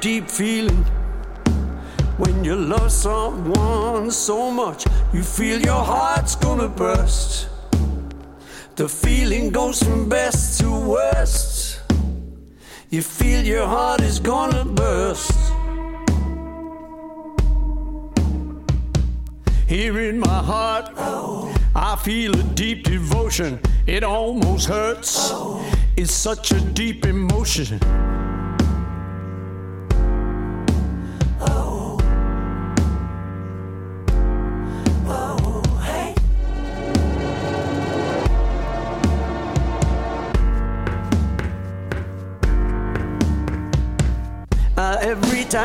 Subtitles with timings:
[0.00, 0.84] Deep, feeling
[2.18, 7.48] when you love someone so much, you feel your heart's gonna burst.
[8.76, 11.80] The feeling goes from best to worst.
[12.90, 15.32] You feel your heart is gonna burst.
[19.66, 20.90] Here in my heart,
[21.74, 23.60] I feel a deep devotion.
[23.86, 25.32] It almost hurts.
[25.96, 27.78] It's such a deep emotion.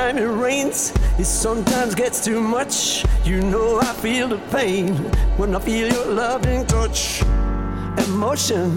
[0.03, 3.05] Time it rains, it sometimes gets too much.
[3.23, 4.95] You know I feel the pain
[5.37, 7.21] when I feel your loving touch.
[8.07, 8.67] Emotion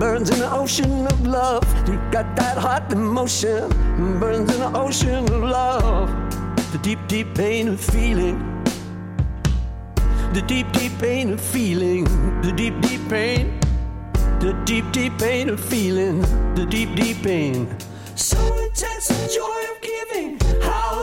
[0.00, 1.62] burns in the ocean of love.
[1.88, 3.68] You got that hot emotion
[4.18, 6.08] burns in the ocean of love.
[6.72, 8.36] The deep, deep pain of feeling.
[10.34, 12.02] The deep, deep pain of feeling.
[12.42, 13.60] The deep, deep pain.
[14.40, 16.20] The deep, deep pain of feeling.
[16.56, 17.76] The deep, deep pain.
[18.16, 19.75] So intense the joy of giving.
[19.75, 19.75] How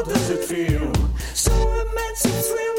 [0.05, 0.91] does it feel?
[1.33, 2.72] So immense the thrill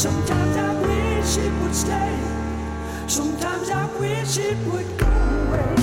[0.00, 2.16] Sometimes I wish it would stay.
[3.06, 5.74] Sometimes I wish it would go away.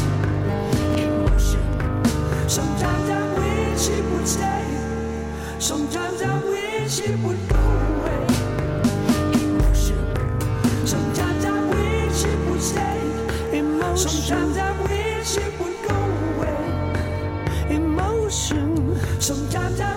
[1.04, 1.62] Emotion.
[2.50, 4.66] Sometimes I wish it would stay.
[5.60, 7.62] Sometimes I wish it would go
[7.94, 8.26] away.
[9.38, 10.02] Emotion.
[10.84, 13.00] Sometimes I wish it would stay.
[13.54, 14.10] Emotion.
[14.10, 16.00] Sometimes I wish it would go
[16.34, 17.76] away.
[17.76, 19.00] Emotion.
[19.22, 19.97] Sometimes I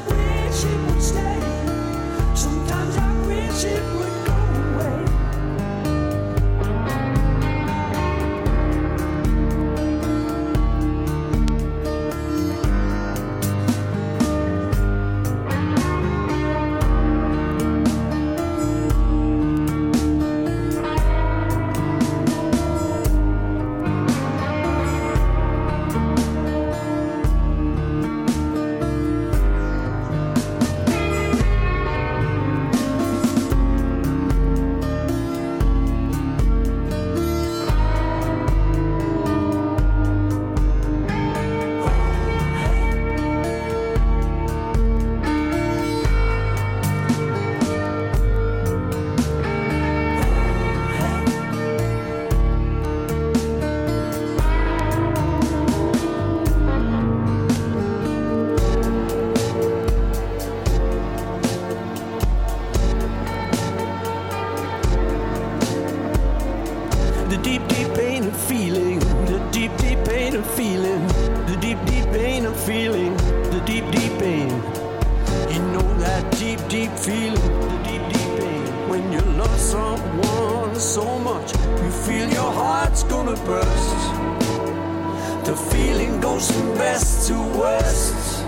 [86.51, 88.45] goes from best to worst.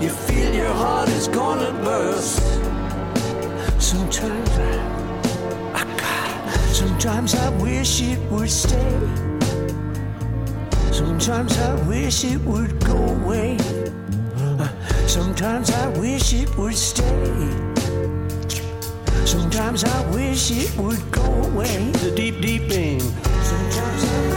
[0.00, 2.42] You feel your heart is gonna burst.
[3.78, 4.50] Sometimes
[5.74, 9.00] I, I sometimes I wish it would stay.
[10.92, 13.58] Sometimes I wish it would go away.
[15.06, 17.50] Sometimes I wish it would stay.
[19.24, 21.90] Sometimes I wish it would go away.
[21.92, 23.00] The deep, deep pain.
[23.00, 24.29] Sometimes I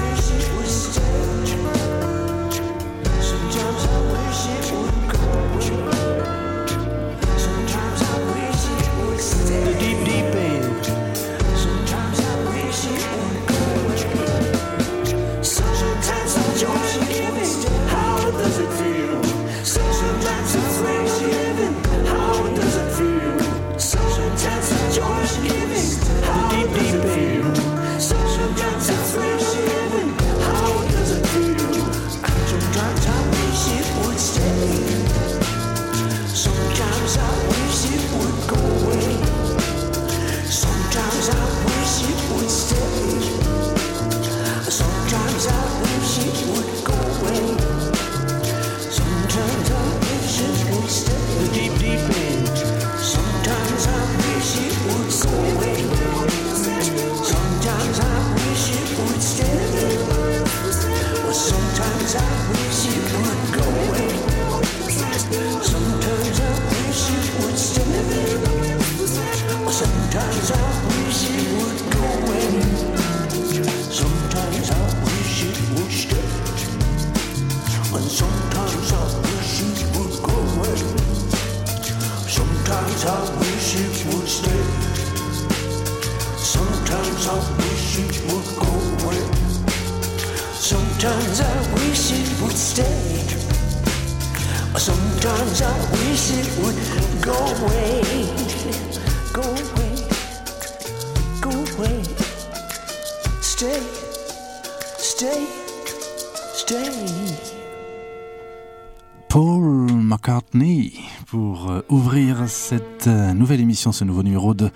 [109.30, 110.94] Paul McCartney
[111.28, 114.70] pour euh, ouvrir cette euh, nouvelle émission, ce nouveau numéro de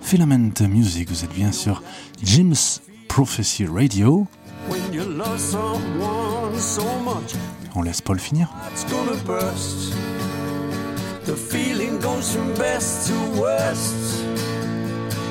[0.00, 1.08] Filament Music.
[1.10, 1.80] Vous êtes bien sur
[2.20, 4.26] Jim's Prophecy Radio.
[4.68, 7.36] When you love someone so much,
[7.74, 8.48] On laisse Paul finir.
[11.24, 14.24] The feeling goes from best to worst.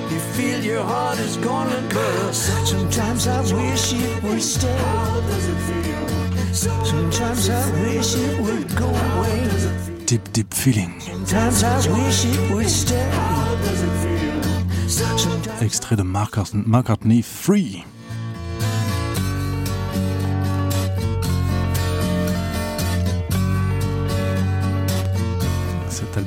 [0.10, 2.68] You feel your heart is gonna burst.
[2.68, 4.76] Sometimes I wish it would stay.
[4.78, 6.12] How does it feel?
[6.54, 9.50] Sometimes I wish it would go away.
[10.06, 11.00] Deep, deep feeling.
[11.00, 13.10] Sometimes I wish it would stay.
[13.12, 14.42] How does it feel?
[14.90, 17.86] Sometimes Extrait de McCartney Free.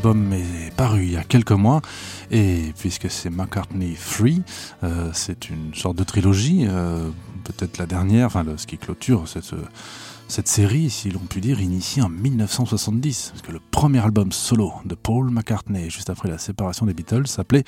[0.04, 1.80] Album est paru il y a quelques mois.
[2.30, 4.42] Et puisque c'est McCartney Free,
[4.82, 7.08] euh, c'est une sorte de trilogie, euh,
[7.44, 9.54] peut-être la dernière, enfin ce qui clôture cette,
[10.28, 14.75] cette série, si l'on peut dire, initiée en 1970, parce que le premier album solo
[14.84, 17.64] de Paul McCartney, juste après la séparation des Beatles, s'appelait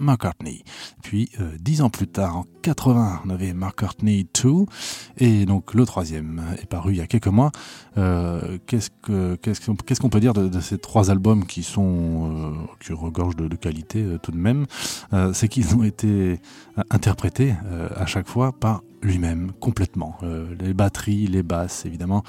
[0.00, 0.64] McCartney.
[1.02, 4.66] Puis, euh, dix ans plus tard, en 80, on avait McCartney 2,
[5.18, 7.52] et donc le troisième est paru il y a quelques mois.
[7.96, 12.52] Euh, qu'est-ce que qu'est-ce qu'on peut dire de, ces trois albums qui sont euh,
[12.84, 14.66] qui regorgent de, de qualité tout de même?
[15.32, 16.40] C'est qu'ils ont été
[16.90, 17.54] interprétés
[17.96, 20.16] à chaque fois par lui-même complètement.
[20.22, 22.22] Euh, les batteries, les basses évidemment,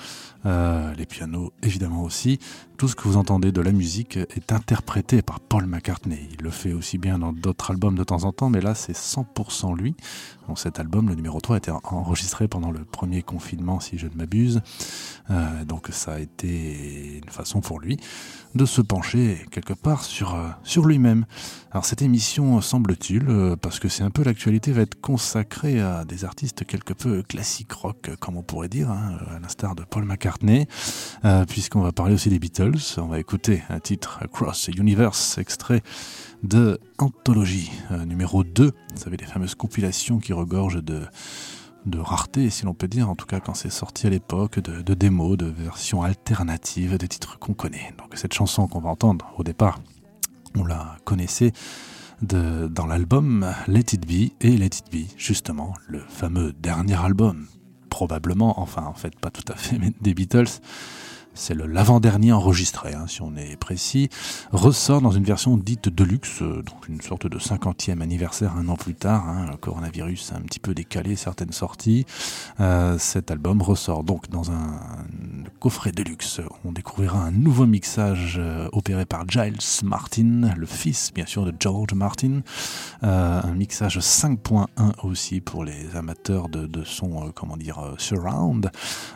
[0.45, 2.39] euh, les pianos évidemment aussi.
[2.77, 6.27] Tout ce que vous entendez de la musique est interprété par Paul McCartney.
[6.37, 8.95] Il le fait aussi bien dans d'autres albums de temps en temps, mais là c'est
[8.95, 9.95] 100% lui.
[10.57, 14.07] Cet album, le numéro 3, a été en- enregistré pendant le premier confinement, si je
[14.07, 14.59] ne m'abuse.
[15.29, 17.95] Euh, donc ça a été une façon pour lui
[18.53, 21.25] de se pencher quelque part sur, sur lui-même.
[21.71, 23.23] Alors cette émission, semble-t-il,
[23.61, 27.71] parce que c'est un peu l'actualité, va être consacrée à des artistes quelque peu classiques
[27.73, 30.67] rock, comme on pourrait dire, hein, à l'instar de Paul McCartney,
[31.25, 32.79] euh, puisqu'on va parler aussi des Beatles.
[32.97, 35.81] On va écouter un titre Across the Universe, extrait
[36.43, 38.65] de Anthologie euh, numéro 2.
[38.65, 41.01] Vous savez, les fameuses compilations qui regorgent de
[41.87, 44.83] de rareté, si l'on peut dire, en tout cas quand c'est sorti à l'époque, de,
[44.83, 47.91] de démos, de versions alternatives, des titres qu'on connaît.
[47.97, 49.79] Donc cette chanson qu'on va entendre au départ,
[50.55, 51.53] on la connaissait
[52.21, 57.47] dans l'album Let It Be et Let It Be, justement, le fameux dernier album,
[57.89, 60.59] probablement, enfin en fait pas tout à fait, mais des Beatles,
[61.33, 64.09] c'est l'avant-dernier enregistré, hein, si on est précis,
[64.51, 68.67] ressort dans une version dite de luxe, euh, donc une sorte de cinquantième anniversaire un
[68.67, 69.27] an plus tard.
[69.29, 72.05] Hein, le coronavirus a un petit peu décalé certaines sorties.
[72.59, 74.79] Euh, cet album ressort donc dans un
[75.59, 76.41] coffret de luxe.
[76.65, 81.53] On découvrira un nouveau mixage euh, opéré par Giles Martin, le fils bien sûr de
[81.59, 82.41] George Martin.
[83.01, 84.67] Un mixage 5.1
[85.03, 88.69] aussi pour les amateurs de, son, comment dire, surround.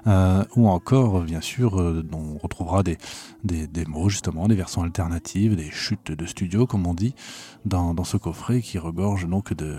[0.06, 2.98] Ou encore, bien sûr, euh, on retrouvera des,
[3.88, 7.16] mots justement, des versions alternatives, des chutes de studio, comme on dit,
[7.66, 9.78] dans, ce coffret qui regorge donc de,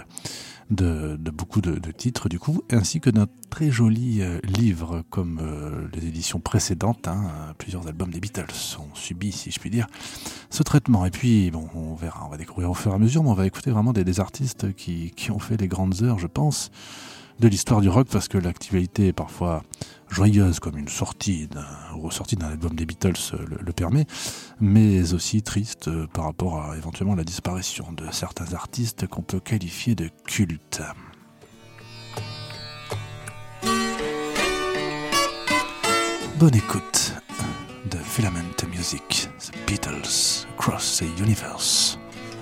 [0.71, 5.89] de, beaucoup de, titres du coup, ainsi que d'un très joli euh, livre comme euh,
[5.95, 7.09] les éditions précédentes.
[7.09, 9.87] hein, plusieurs albums des Beatles ont subi, si je puis dire,
[10.51, 11.07] ce traitement.
[11.07, 13.35] Et puis, bon, on verra, on va découvrir au fur et à mesure, mais on
[13.35, 16.71] va écouter vraiment des, artistes qui, ont fait les grandes heures, je pense,
[17.41, 19.63] de l'histoire du rock, parce que l'actualité est parfois
[20.11, 24.07] joyeuse, comme une sortie d'un, ressortie d'un album des Beatles euh, le, permet,
[24.61, 29.41] mais aussi triste euh, par rapport à éventuellement la disparition de certains artistes qu'on peut
[29.41, 30.83] qualifier de cultes.
[36.39, 37.15] Bonne écoute
[37.91, 41.99] de Filament Music, The Beatles Across the Universe.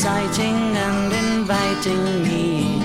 [0.00, 2.80] Inciting and inviting me.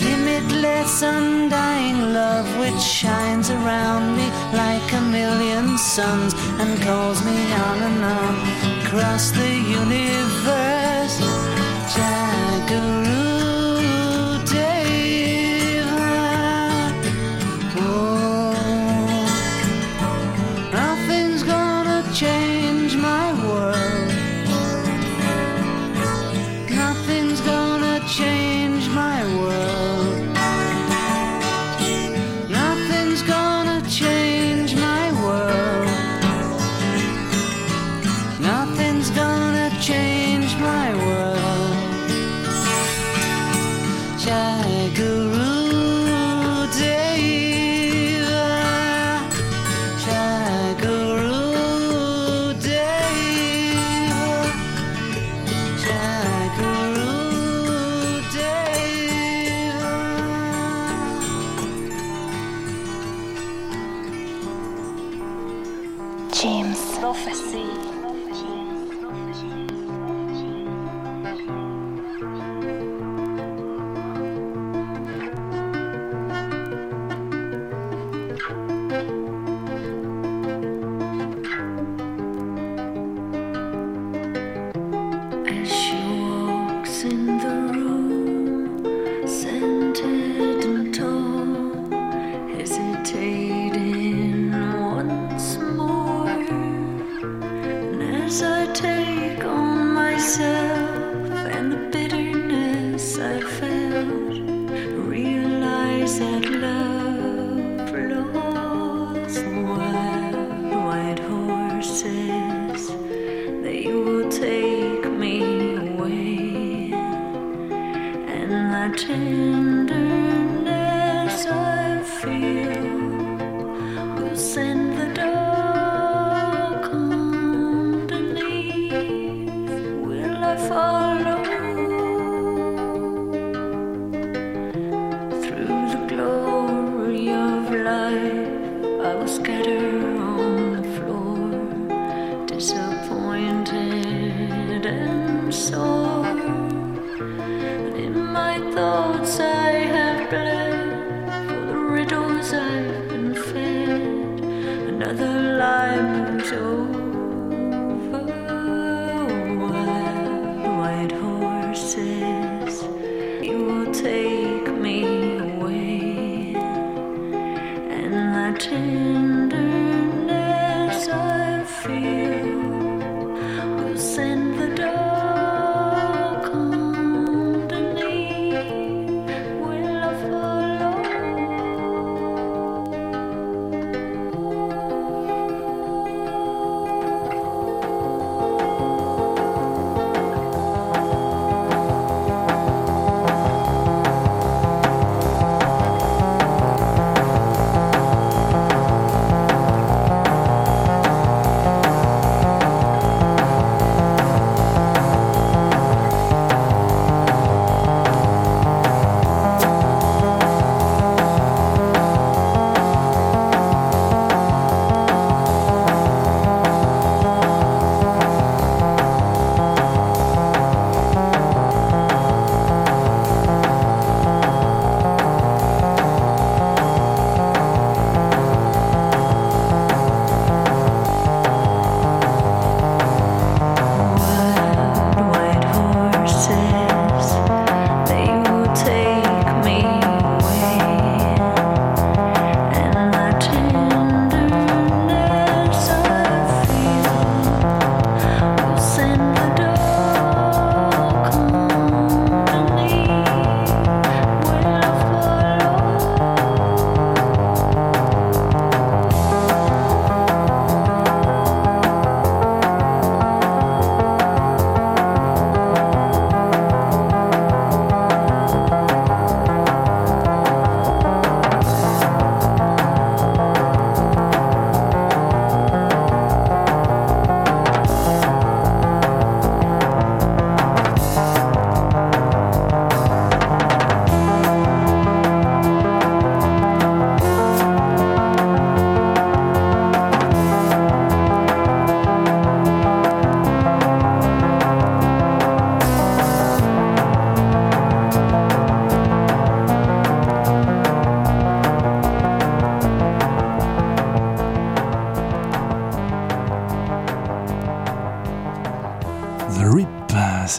[0.00, 7.82] Limitless, undying love which shines around me like a million suns and calls me on
[7.82, 8.34] and on
[8.80, 10.81] across the universe.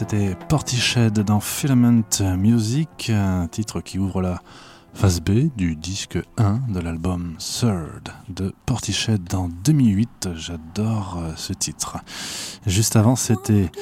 [0.06, 2.02] C'était Portiched dans Filament
[2.36, 4.42] Music, un titre qui ouvre la
[4.92, 10.28] phase B du disque 1 de l'album Third de Portiched en 2008.
[10.34, 11.96] J'adore euh, ce titre.
[12.66, 13.72] Juste avant, c'était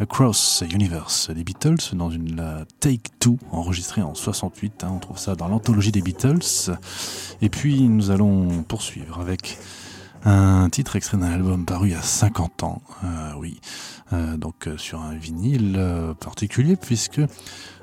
[0.00, 4.82] Across Universe des Beatles dans une Take Two enregistrée en 68.
[4.82, 6.72] hein, on trouve ça dans l'anthologie des Beatles.
[7.40, 9.58] Et puis nous allons poursuivre avec
[10.24, 12.82] un titre extrait d'un album paru il y a 50 ans.
[13.04, 13.60] Euh, oui.
[14.12, 15.78] Euh, donc euh, sur un vinyle
[16.20, 17.20] particulier puisque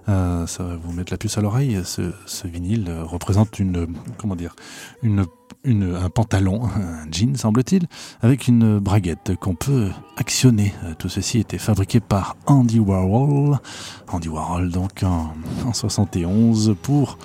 [0.08, 1.82] ça va vous mettre la puce à l'oreille.
[1.84, 4.56] Ce, vinyle représente une comment dire
[5.02, 5.26] une,
[5.66, 7.88] un pantalon, un jean semble-t-il,
[8.22, 10.76] avec une braguette qu'on peut actionner.
[11.00, 13.58] Tout ceci était fabriqué par Andy Warhol,
[14.12, 15.34] Andy Warhol donc en,
[15.66, 17.18] en 71 pour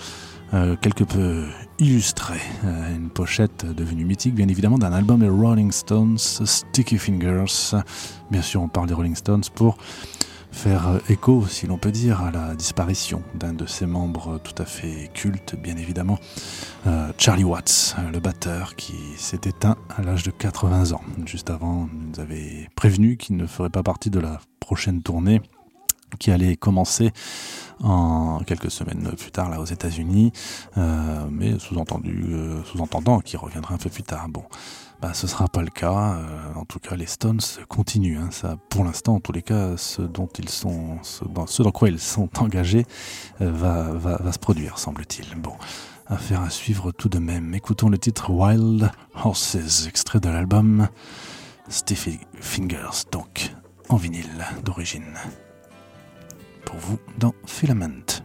[0.80, 1.44] quelque peu
[1.80, 7.74] illustré, euh, une pochette devenue mythique bien évidemment d'un album des Rolling Stones, Sticky Fingers.
[8.30, 9.78] Bien sûr, on parle des Rolling Stones pour
[10.52, 14.66] faire écho, si l'on peut dire, à la disparition d'un de ses membres tout à
[14.66, 16.18] fait culte, bien évidemment,
[16.86, 21.02] euh, Charlie Watts, le batteur qui s'est éteint à l'âge de 80 ans.
[21.24, 25.40] Juste avant, nous avait prévenu qu'il ne ferait pas partie de la prochaine tournée
[26.18, 27.12] qui allait commencer
[27.82, 30.32] en quelques semaines plus tard là aux États-Unis,
[30.76, 34.28] euh, mais sous-entendu, euh, sous-entendant qu'il reviendra un peu plus tard.
[34.28, 34.44] Bon,
[35.00, 36.14] bah, ce sera pas le cas.
[36.14, 38.18] euh, en tout cas, les Stones continuent.
[38.18, 41.88] hein, ça, pour l'instant, en tous les cas, ce dont ils sont, ce dans, quoi
[41.88, 42.84] ils sont engagés,
[43.40, 45.40] va, va, va se produire, semble-t-il.
[45.40, 45.54] Bon.
[46.06, 47.54] Affaire à suivre tout de même.
[47.54, 50.88] Écoutons le titre Wild Horses, extrait de l'album
[51.68, 53.52] Stiffy Fingers, donc
[53.88, 55.14] en vinyle d'origine
[56.70, 58.19] pour vous dans Filament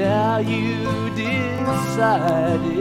[0.00, 2.74] Now you decided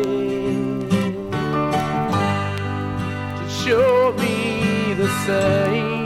[3.37, 5.98] to show me the same.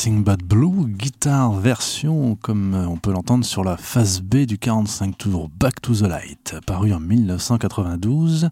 [0.00, 5.18] Nothing But Blue, guitare version comme on peut l'entendre sur la phase B du 45
[5.18, 8.48] tours Back to the Light, paru en 1992.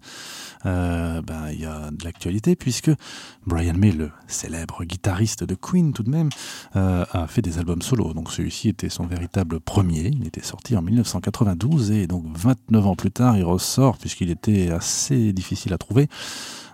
[0.66, 2.90] Euh, ben, il y a de l'actualité puisque
[3.46, 6.28] Brian May, le célèbre guitariste de Queen tout de même,
[6.76, 8.12] euh, a fait des albums solo.
[8.12, 10.10] Donc celui-ci était son véritable premier.
[10.12, 14.70] Il était sorti en 1992 et donc 29 ans plus tard, il ressort puisqu'il était
[14.70, 16.10] assez difficile à trouver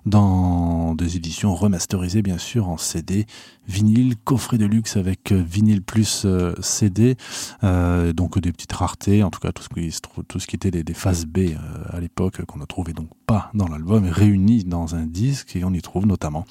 [0.07, 3.27] dans des éditions remasterisées bien sûr en CD,
[3.67, 7.17] vinyle, coffret de luxe avec euh, vinyle plus euh, CD,
[7.63, 11.27] euh, donc des petites raretés, en tout cas tout ce qui, était des, des phases
[11.27, 11.51] B
[11.91, 15.73] à l'époque qu'on ne trouvait donc pas dans l'album, réunis dans un disque et on
[15.73, 16.45] y trouve notamment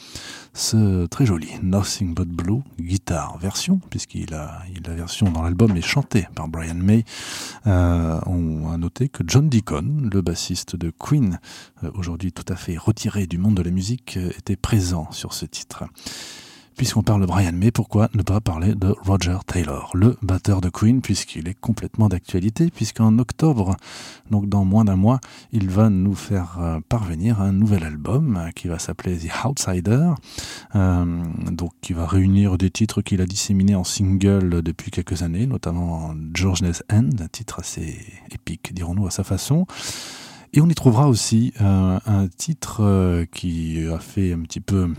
[0.53, 5.81] ce très joli Nothing But Blue guitare version, puisqu'il a, la version dans l'album est
[5.81, 7.05] chantée par Brian May.
[7.65, 11.39] On a noté que John Deacon, le bassiste de Queen,
[11.95, 15.45] aujourd'hui tout à fait retiré du monde de la musique, euh, était présent sur ce
[15.45, 15.83] titre.
[16.77, 20.69] Puisqu'on parle de Brian May, pourquoi ne pas parler de Roger Taylor, le batteur de
[20.69, 23.75] Queen, puisqu'il est complètement d'actualité, puisqu'en octobre,
[24.31, 25.19] donc dans moins d'un mois,
[25.51, 30.13] il va nous faire euh, parvenir un nouvel album euh, qui va s'appeler The Outsider,
[31.51, 36.15] donc qui va réunir des titres qu'il a disséminés en single depuis quelques années, notamment
[36.33, 37.99] George's End, un titre assez
[38.31, 39.67] épique, dirons-nous à sa façon.
[40.55, 44.93] Et on y trouvera aussi euh, un titre euh, qui a fait un petit peu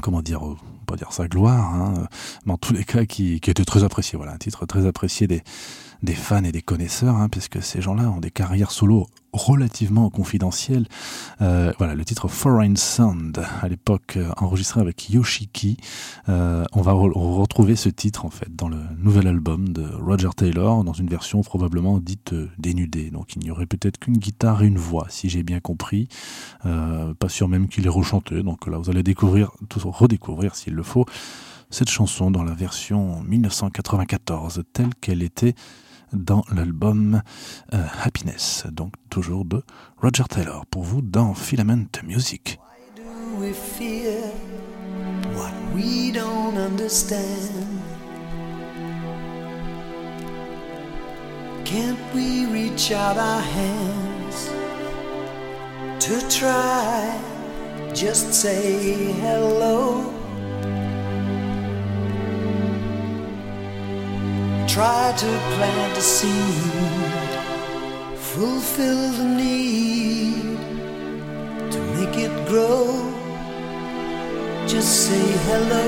[0.00, 2.06] comment dire, euh, pas dire sa gloire, hein,
[2.46, 4.16] mais en tous les cas qui, qui était très apprécié.
[4.16, 5.42] Voilà, un titre très apprécié des,
[6.02, 10.86] des fans et des connaisseurs, hein, puisque ces gens-là ont des carrières solo relativement confidentielles.
[11.42, 15.76] Euh, voilà, le titre Foreign Sound, à l'époque euh, enregistré avec Yoshiki.
[16.28, 20.30] Euh, on va re retrouver ce titre en fait dans le nouvel album de Roger
[20.36, 23.10] Taylor, dans une version probablement dite dénudée.
[23.10, 26.08] Donc il n'y aurait peut-être qu'une guitare et une voix, si j'ai bien compris.
[26.62, 28.42] Pas sûr même qu'il est rechanté.
[28.42, 31.06] Donc là, vous allez découvrir, tout, redécouvrir s'il le faut,
[31.70, 35.54] cette chanson dans la version 1994 telle qu'elle était
[36.12, 37.22] dans l'album
[37.74, 39.62] euh, Happiness, donc toujours de
[39.98, 42.58] Roger Taylor, pour vous dans Filament Music.
[42.96, 44.20] do we fear
[45.36, 47.80] what we don't understand?
[51.64, 54.50] Can't we reach out our hands
[56.00, 57.20] to try?
[57.94, 60.17] Just say hello.
[64.78, 67.32] Try to plant a seed,
[68.14, 70.56] fulfill the need
[71.72, 72.86] to make it grow.
[74.68, 75.86] Just say hello.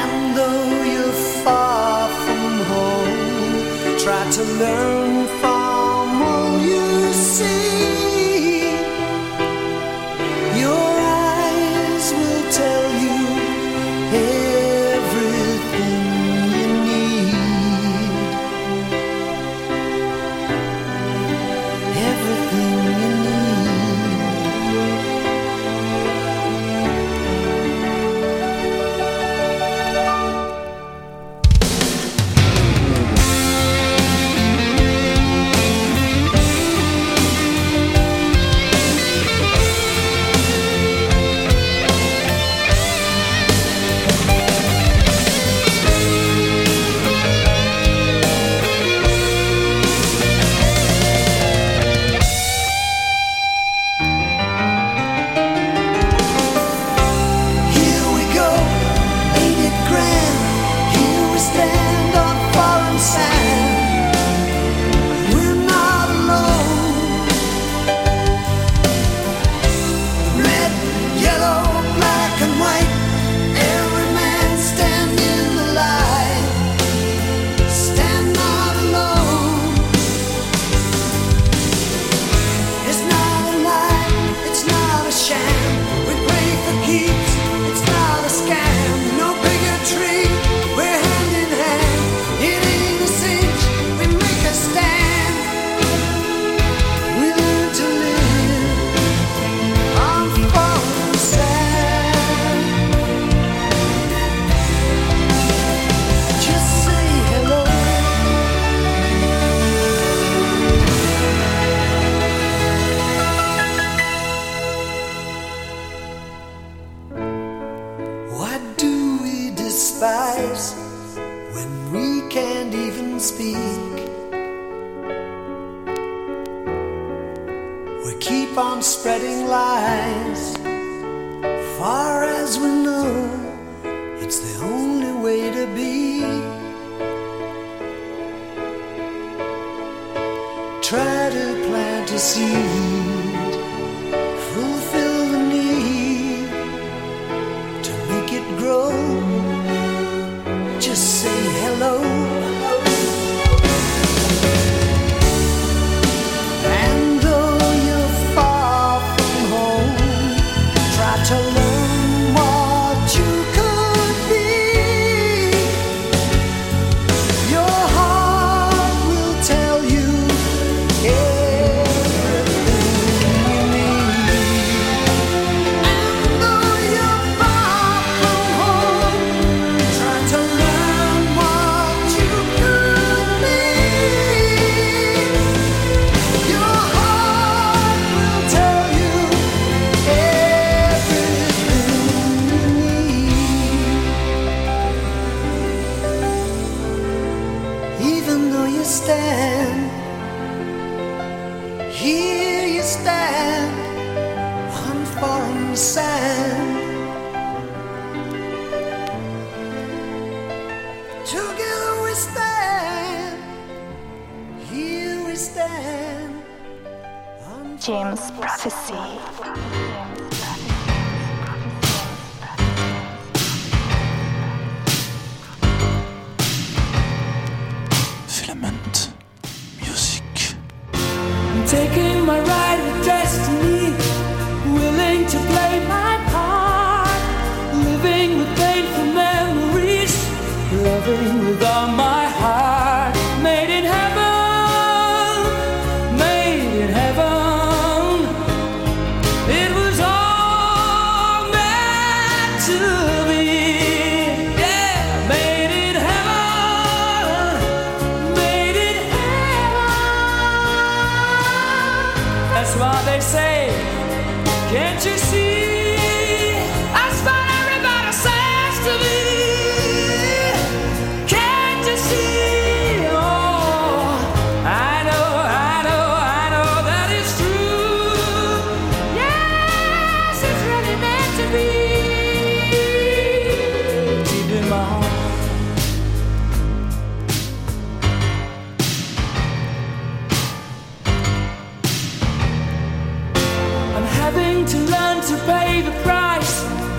[0.00, 5.09] And though you're far from home, try to learn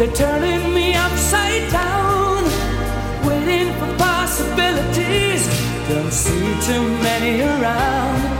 [0.02, 2.44] They're turning me upside down,
[3.24, 5.46] waiting for possibilities.
[5.88, 8.31] Don't see too many around.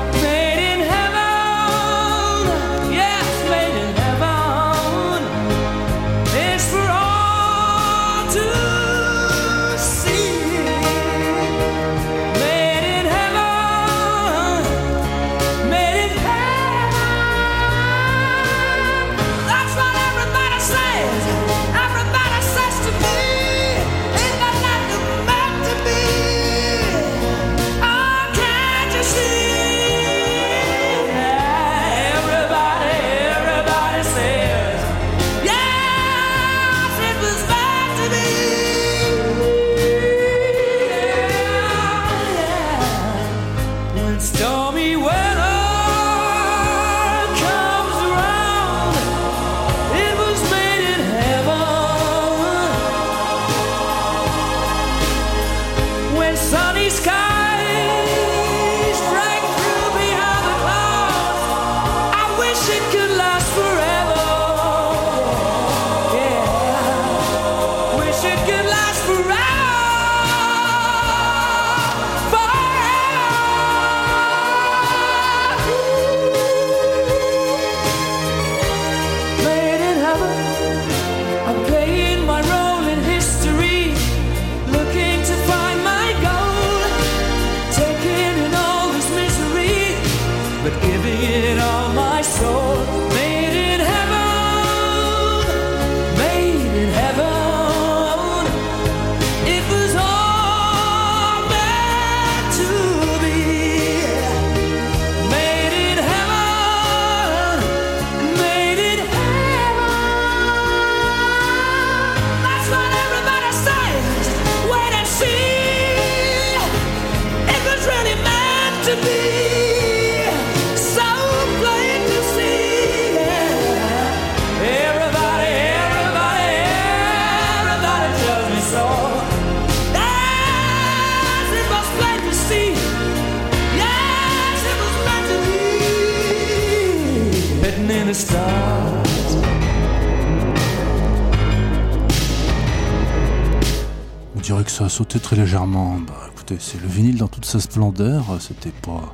[144.36, 145.98] On dirait que ça a sauté très légèrement.
[146.00, 148.26] Bah écoutez, c'est le vinyle dans toute sa splendeur.
[148.40, 149.14] C'était pas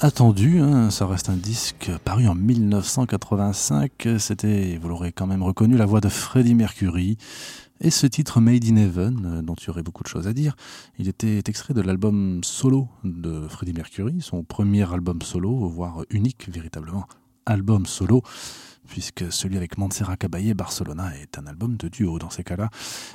[0.00, 0.60] attendu.
[0.60, 0.90] hein.
[0.90, 4.08] Ça reste un disque paru en 1985.
[4.18, 7.16] C'était, vous l'aurez quand même reconnu, la voix de Freddie Mercury.
[7.80, 10.54] Et ce titre Made in Heaven, euh, dont il y beaucoup de choses à dire,
[10.98, 16.48] il était extrait de l'album solo de Freddie Mercury, son premier album solo, voire unique
[16.48, 17.06] véritablement
[17.46, 18.22] album solo,
[18.88, 22.70] puisque celui avec Montserrat Caballé Barcelona est un album de duo dans ces cas-là.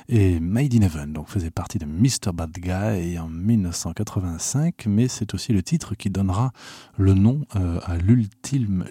[0.08, 2.32] Et Made in Heaven donc, faisait partie de Mr.
[2.34, 6.52] Bad Guy en 1985, mais c'est aussi le titre qui donnera
[6.96, 8.84] le nom euh, à l'ultime,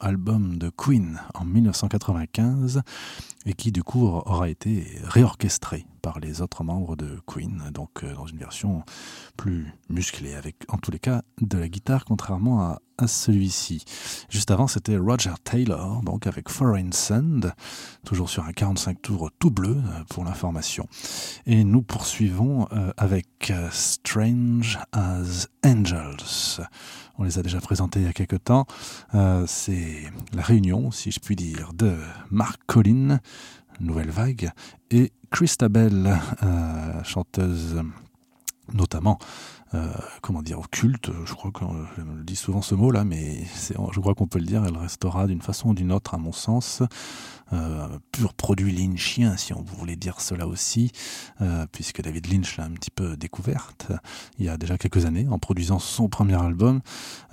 [0.00, 2.82] album de Queen en 1995
[3.46, 8.12] et qui du coup aura été réorchestré par les autres membres de Queen, donc euh,
[8.12, 8.82] dans une version
[9.38, 13.86] plus musclée, avec en tous les cas de la guitare, contrairement à, à celui-ci.
[14.28, 17.54] Juste avant, c'était Roger Taylor, donc avec Foreign Sand,
[18.04, 20.86] toujours sur un 45 tours tout bleu euh, pour l'information.
[21.46, 26.60] Et nous poursuivons euh, avec Strange as Angels.
[27.16, 28.66] On les a déjà présentés il y a quelque temps.
[29.46, 30.02] C'est
[30.32, 31.96] la réunion, si je puis dire, de
[32.30, 33.20] Mark Collin,
[33.80, 34.50] Nouvelle Vague,
[34.90, 37.82] et Christabel, euh, chanteuse
[38.72, 39.18] notamment,
[39.74, 44.00] euh, comment dire, occulte, je crois qu'on je le dis souvent ce mot-là, mais je
[44.00, 46.82] crois qu'on peut le dire, elle restera d'une façon ou d'une autre, à mon sens,
[48.12, 50.90] pur produit lynchien, si on voulait dire cela aussi,
[51.40, 53.92] euh, puisque David Lynch l'a un petit peu découverte
[54.38, 56.80] il y a déjà quelques années, en produisant son premier album.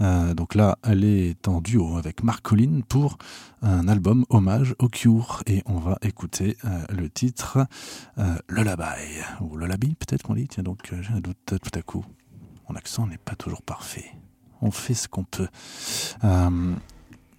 [0.01, 3.17] Euh, donc là, elle est en duo avec Mark Collin pour
[3.61, 7.65] un album hommage au Cure, et on va écouter euh, le titre
[8.17, 11.81] euh, Lullaby, ou Lullaby peut-être qu'on dit, tiens donc euh, j'ai un doute tout à
[11.81, 12.05] coup.
[12.69, 14.11] Mon accent n'est pas toujours parfait.
[14.61, 15.47] On fait ce qu'on peut.
[16.23, 16.75] Euh,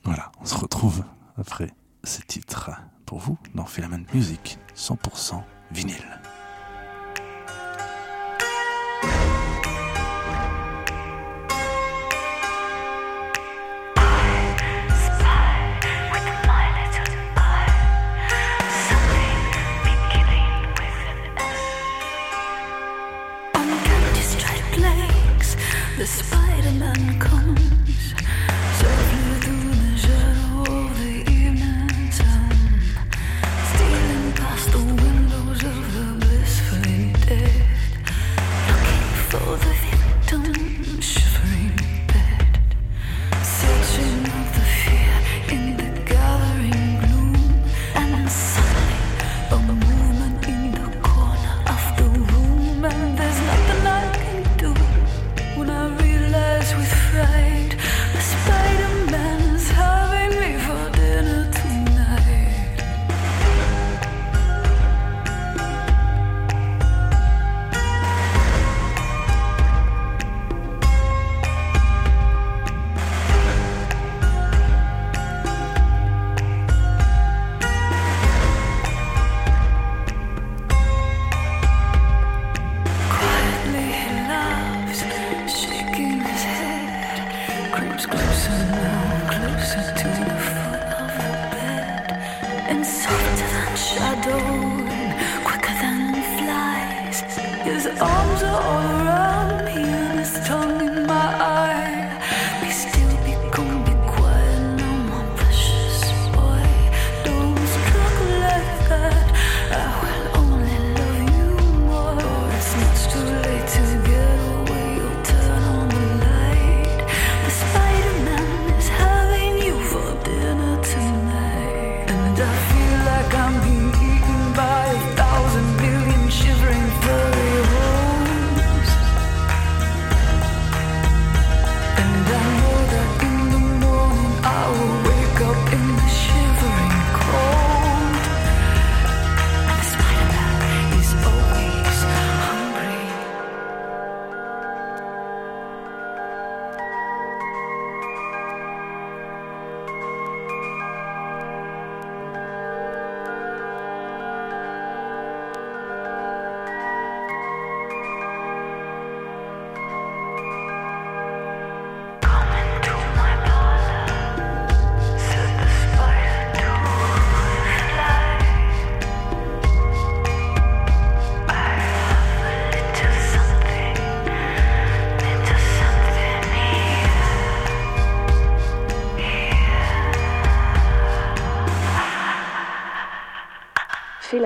[0.05, 1.05] voilà, on se retrouve
[1.37, 1.73] après
[2.05, 2.71] ces titres
[3.07, 5.43] pour vous dans Filament Music 100%
[5.73, 6.32] vinyle.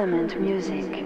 [0.06, 1.05] Filament music.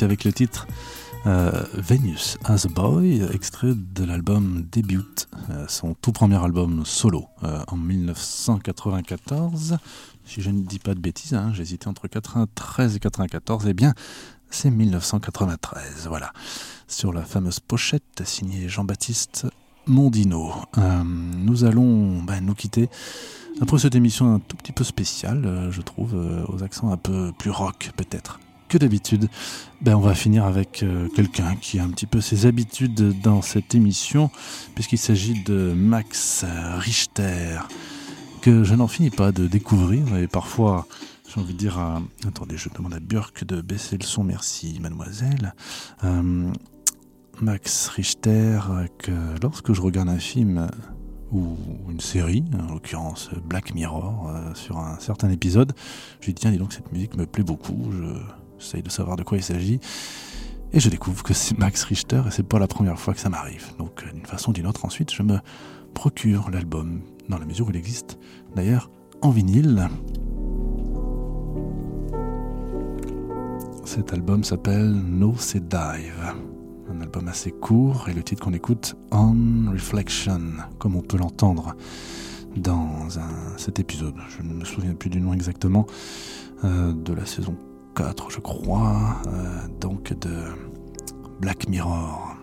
[0.00, 0.66] Avec le titre
[1.26, 5.00] euh, Venus as a Boy, extrait de l'album Debut,
[5.50, 9.78] euh, son tout premier album solo euh, en 1994.
[10.24, 13.92] Si je ne dis pas de bêtises, hein, j'hésitais entre 93 et 94, eh bien
[14.50, 16.32] c'est 1993, voilà.
[16.86, 19.46] Sur la fameuse pochette signée Jean-Baptiste
[19.86, 20.52] Mondino.
[20.76, 22.88] Nous allons ben, nous quitter
[23.60, 26.14] après cette émission un tout petit peu spéciale, je trouve,
[26.48, 28.38] aux accents un peu plus rock peut-être
[28.68, 29.28] que d'habitude.
[29.80, 33.42] Ben, on va finir avec euh, quelqu'un qui a un petit peu ses habitudes dans
[33.42, 34.30] cette émission,
[34.74, 36.44] puisqu'il s'agit de Max
[36.76, 37.58] Richter,
[38.42, 40.86] que je n'en finis pas de découvrir et parfois
[41.28, 42.00] j'ai envie de dire à...
[42.26, 45.54] Attendez, je demande à Björk de baisser le son, merci mademoiselle.
[46.04, 46.50] Euh,
[47.40, 48.60] Max Richter,
[48.98, 49.12] que
[49.42, 50.68] lorsque je regarde un film
[51.30, 51.56] ou
[51.88, 55.72] une série, en l'occurrence Black Mirror, euh, sur un certain épisode,
[56.20, 57.90] je lui dis tiens dis donc cette musique me plaît beaucoup,
[58.58, 59.80] j'essaye de savoir de quoi il s'agit.
[60.72, 63.30] Et je découvre que c'est Max Richter et c'est pas la première fois que ça
[63.30, 63.66] m'arrive.
[63.78, 65.38] Donc euh, d'une façon ou d'une autre ensuite je me
[65.94, 68.18] procure l'album dans la mesure où il existe
[68.54, 68.90] d'ailleurs
[69.22, 69.88] en vinyle.
[73.84, 76.34] Cet album s'appelle No C'est Dive,
[76.90, 80.40] un album assez court et le titre qu'on écoute On Reflection,
[80.78, 81.74] comme on peut l'entendre
[82.56, 83.08] dans
[83.56, 84.14] cet épisode.
[84.36, 85.86] Je ne me souviens plus du nom exactement
[86.64, 87.56] euh, de la saison
[87.98, 90.44] 4, je crois, euh, donc de
[91.40, 92.36] Black Mirror.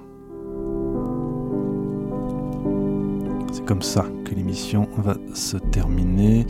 [3.53, 6.45] C'est comme ça que l'émission va se terminer.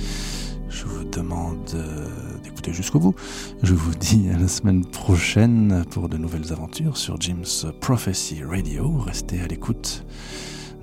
[0.69, 2.07] Je vous demande euh,
[2.43, 3.13] d'écouter jusqu'au bout.
[3.61, 8.97] Je vous dis à la semaine prochaine pour de nouvelles aventures sur Jim's Prophecy Radio.
[8.97, 10.03] Restez à l'écoute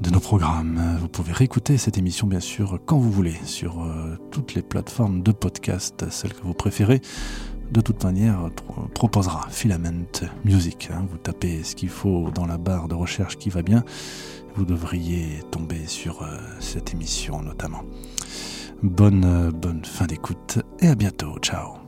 [0.01, 0.81] de nos programmes.
[1.01, 5.25] Vous pouvez réécouter cette émission bien sûr quand vous voulez sur euh, toutes les plateformes
[5.25, 7.01] de podcast, celles que vous préférez.
[7.73, 10.05] De toute manière, pro- proposera Filament
[10.45, 10.91] Music.
[10.93, 11.07] hein.
[11.11, 13.83] Vous tapez ce qu'il faut dans la barre de recherche qui va bien.
[14.57, 17.83] Vous devriez tomber sur euh, cette émission notamment.
[18.83, 21.39] Bonne, euh, bonne fin d'écoute et à bientôt.
[21.41, 21.79] Ciao.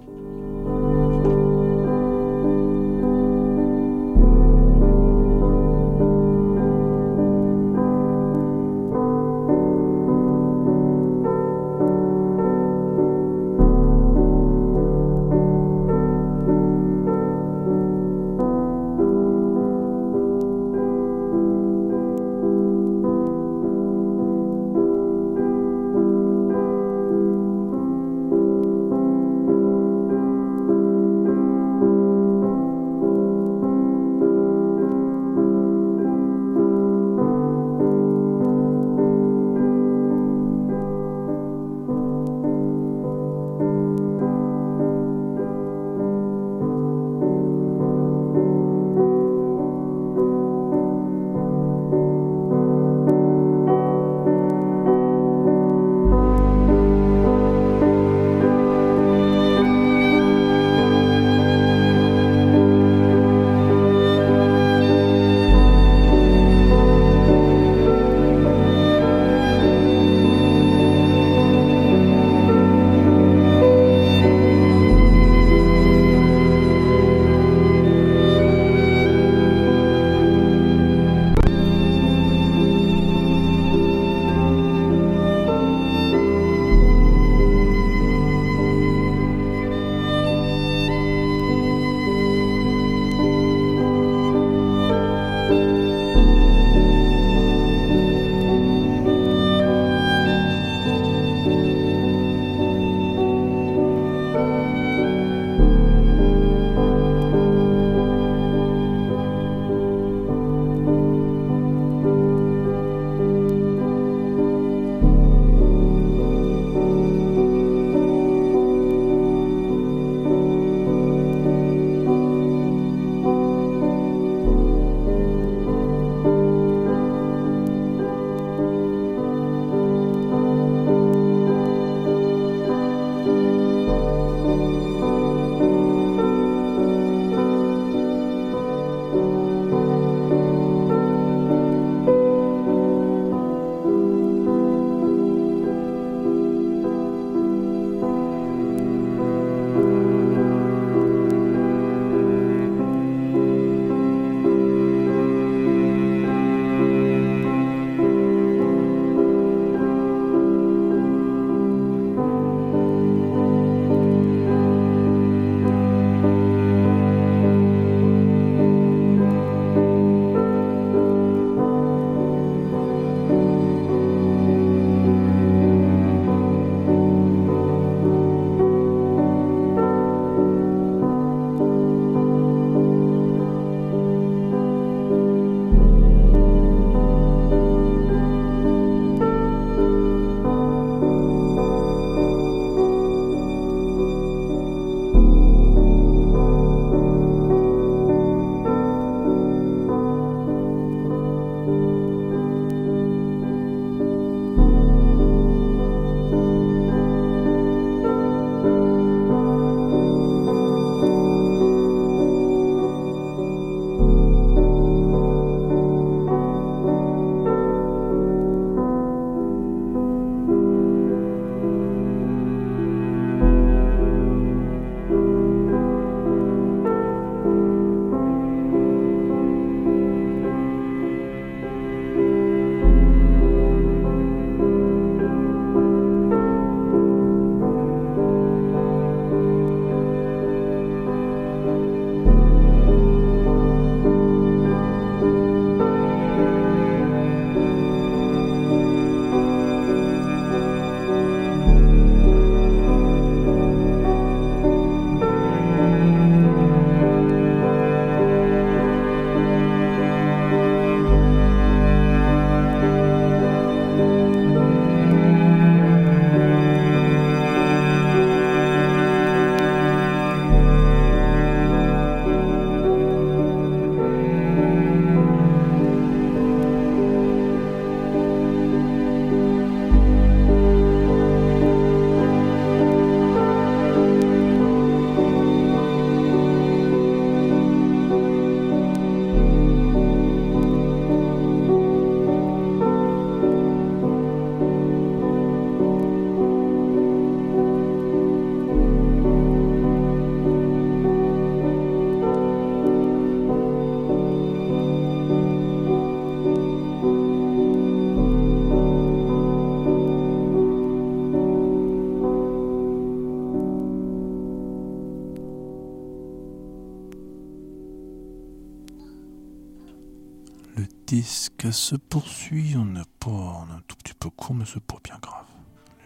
[321.74, 324.96] Se poursuit, on n'est pas on est un tout petit peu court, mais c'est pas
[325.02, 325.44] bien grave.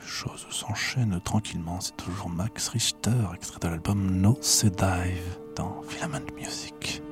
[0.01, 6.27] Les choses s'enchaînent tranquillement, c'est toujours Max Richter, extrait de l'album No Sedive dans Filament
[6.37, 7.03] Music.